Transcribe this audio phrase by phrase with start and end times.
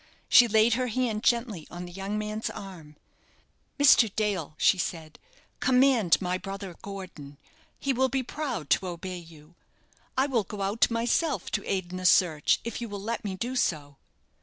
[0.27, 2.95] She laid her hand gently on the young man's arm.
[3.77, 4.09] "Mr.
[4.15, 5.19] Dale." she said,
[5.59, 7.37] "command my brother Gordon;
[7.77, 9.53] he will be proud to obey you.
[10.17, 13.35] I will go out myself to aid in the search, if you will let me
[13.35, 13.97] do so."